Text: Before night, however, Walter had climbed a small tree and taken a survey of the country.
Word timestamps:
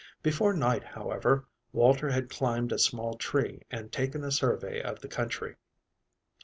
Before 0.23 0.51
night, 0.55 0.83
however, 0.83 1.45
Walter 1.73 2.09
had 2.09 2.27
climbed 2.31 2.71
a 2.71 2.79
small 2.79 3.13
tree 3.17 3.61
and 3.69 3.91
taken 3.91 4.23
a 4.23 4.31
survey 4.31 4.81
of 4.81 4.99
the 5.01 5.07
country. 5.07 5.57